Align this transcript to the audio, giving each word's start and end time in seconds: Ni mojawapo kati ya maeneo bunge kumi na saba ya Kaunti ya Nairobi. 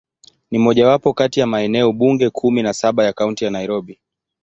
Ni 0.51 0.59
mojawapo 0.59 1.13
kati 1.13 1.39
ya 1.39 1.47
maeneo 1.47 1.91
bunge 1.93 2.29
kumi 2.29 2.63
na 2.63 2.73
saba 2.73 3.03
ya 3.03 3.13
Kaunti 3.13 3.45
ya 3.45 3.51
Nairobi. 3.51 3.99